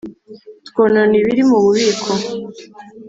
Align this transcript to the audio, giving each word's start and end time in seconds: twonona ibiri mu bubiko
twonona 0.67 1.15
ibiri 1.21 1.41
mu 1.49 1.57
bubiko 1.63 2.11